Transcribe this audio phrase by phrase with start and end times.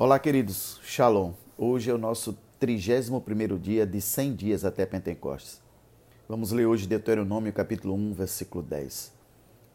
[0.00, 0.78] Olá, queridos.
[0.84, 1.32] Shalom.
[1.58, 5.60] Hoje é o nosso 31º dia de 100 dias até Pentecostes.
[6.28, 9.12] Vamos ler hoje Deuteronômio capítulo 1, versículo 10.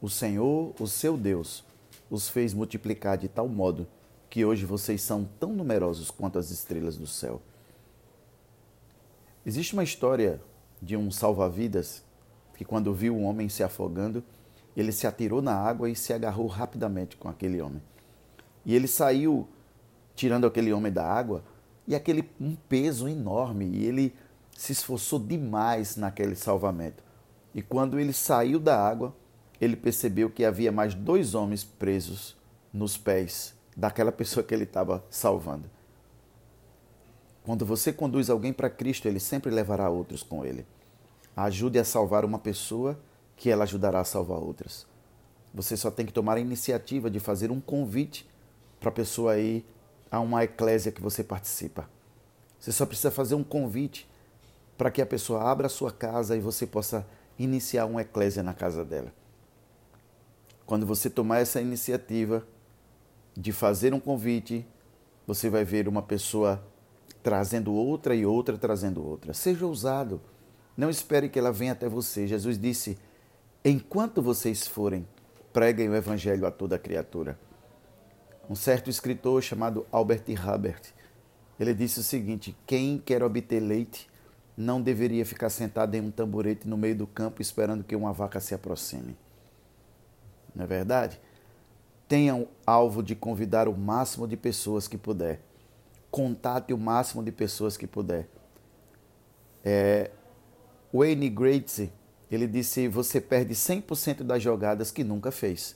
[0.01, 1.65] O Senhor, o seu Deus,
[2.09, 3.85] os fez multiplicar de tal modo
[4.29, 7.41] que hoje vocês são tão numerosos quanto as estrelas do céu.
[9.45, 10.39] Existe uma história
[10.81, 12.01] de um salva-vidas
[12.55, 14.23] que quando viu um homem se afogando,
[14.73, 17.81] ele se atirou na água e se agarrou rapidamente com aquele homem.
[18.65, 19.45] E ele saiu
[20.23, 21.43] tirando aquele homem da água,
[21.85, 24.15] e aquele um peso enorme, e ele
[24.55, 27.03] se esforçou demais naquele salvamento.
[27.53, 29.13] E quando ele saiu da água,
[29.59, 32.37] ele percebeu que havia mais dois homens presos
[32.71, 35.69] nos pés daquela pessoa que ele estava salvando.
[37.43, 40.65] Quando você conduz alguém para Cristo, ele sempre levará outros com ele.
[41.35, 42.97] Ajude a salvar uma pessoa
[43.35, 44.87] que ela ajudará a salvar outras.
[45.53, 48.25] Você só tem que tomar a iniciativa de fazer um convite
[48.79, 49.65] para a pessoa ir
[50.13, 51.89] a uma eclésia que você participa.
[52.59, 54.07] Você só precisa fazer um convite
[54.77, 57.03] para que a pessoa abra a sua casa e você possa
[57.37, 59.11] iniciar uma eclésia na casa dela.
[60.67, 62.45] Quando você tomar essa iniciativa
[63.35, 64.63] de fazer um convite,
[65.25, 66.63] você vai ver uma pessoa
[67.23, 69.33] trazendo outra e outra trazendo outra.
[69.33, 70.21] Seja ousado.
[70.77, 72.27] Não espere que ela venha até você.
[72.27, 72.99] Jesus disse:
[73.65, 75.07] Enquanto vocês forem,
[75.51, 77.35] preguem o evangelho a toda criatura.
[78.49, 80.93] Um certo escritor chamado Albert Hubbard,
[81.59, 84.09] ele disse o seguinte: quem quer obter leite
[84.55, 88.39] não deveria ficar sentado em um tamborete no meio do campo esperando que uma vaca
[88.39, 89.17] se aproxime.
[90.55, 91.19] Não é verdade?
[92.07, 95.41] Tenha o alvo de convidar o máximo de pessoas que puder.
[96.11, 98.27] Contate o máximo de pessoas que puder.
[99.63, 100.11] É,
[100.93, 101.91] Wayne Gretzky,
[102.29, 105.75] ele disse: você perde 100% das jogadas que nunca fez.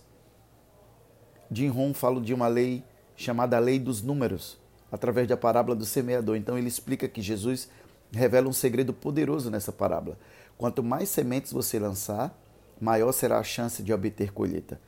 [1.52, 2.84] Jim Rohn fala de uma lei
[3.16, 4.58] chamada lei dos números,
[4.92, 6.36] através da parábola do semeador.
[6.36, 7.70] Então ele explica que Jesus
[8.12, 10.18] revela um segredo poderoso nessa parábola.
[10.58, 12.38] Quanto mais sementes você lançar,
[12.80, 14.80] maior será a chance de obter colheita.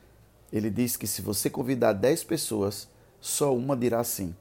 [0.52, 2.88] Ele diz que se você convidar 10 pessoas,
[3.20, 4.36] só uma dirá sim.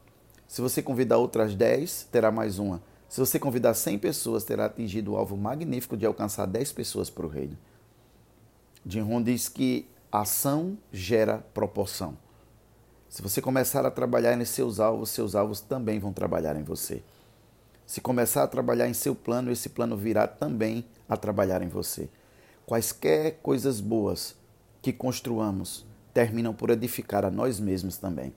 [0.47, 2.83] Se você convidar outras 10, terá mais uma.
[3.09, 7.27] Se você convidar 100 pessoas, terá atingido o alvo magnífico de alcançar 10 pessoas para
[7.27, 7.57] o reino.
[8.87, 12.17] Jim Rohn diz que Ação gera proporção.
[13.11, 17.03] Se você começar a trabalhar em seus alvos, seus alvos também vão trabalhar em você.
[17.87, 22.09] Se começar a trabalhar em seu plano, esse plano virá também a trabalhar em você.
[22.65, 24.35] Quaisquer coisas boas
[24.81, 28.35] que construamos terminam por edificar a nós mesmos também.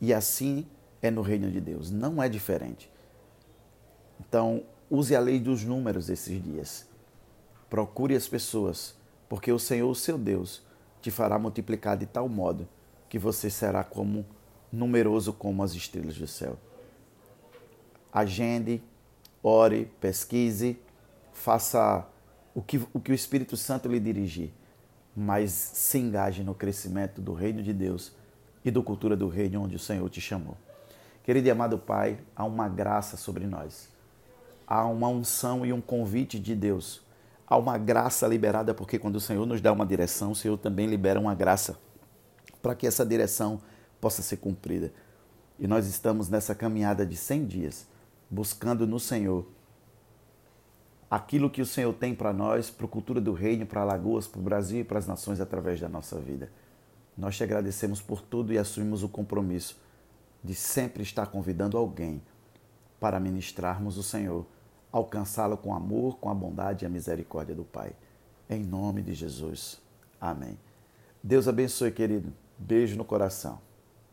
[0.00, 0.66] E assim
[1.02, 2.90] é no reino de Deus, não é diferente.
[4.20, 6.86] Então, use a lei dos números esses dias.
[7.68, 8.94] Procure as pessoas,
[9.28, 10.62] porque o Senhor, o seu Deus,
[11.04, 12.66] te fará multiplicar de tal modo
[13.10, 14.24] que você será como
[14.72, 16.56] numeroso como as estrelas do céu.
[18.10, 18.82] Agende,
[19.42, 20.78] ore, pesquise,
[21.30, 22.08] faça
[22.54, 24.50] o que o, que o Espírito Santo lhe dirigir,
[25.14, 28.12] mas se engaje no crescimento do reino de Deus
[28.64, 30.56] e da cultura do reino onde o Senhor te chamou.
[31.22, 33.90] Querido e amado Pai, há uma graça sobre nós.
[34.66, 37.02] Há uma unção e um convite de Deus
[37.46, 40.86] há uma graça liberada, porque quando o Senhor nos dá uma direção, o Senhor também
[40.86, 41.78] libera uma graça
[42.62, 43.60] para que essa direção
[44.00, 44.92] possa ser cumprida.
[45.58, 47.86] E nós estamos nessa caminhada de 100 dias,
[48.30, 49.46] buscando no Senhor
[51.10, 54.40] aquilo que o Senhor tem para nós, para a cultura do reino, para Alagoas, para
[54.40, 56.50] o Brasil e para as nações através da nossa vida.
[57.16, 59.78] Nós te agradecemos por tudo e assumimos o compromisso
[60.42, 62.20] de sempre estar convidando alguém
[62.98, 64.44] para ministrarmos o Senhor
[64.98, 67.92] alcançá-lo com amor, com a bondade e a misericórdia do Pai.
[68.48, 69.80] Em nome de Jesus.
[70.20, 70.56] Amém.
[71.20, 72.32] Deus abençoe, querido.
[72.56, 73.58] Beijo no coração.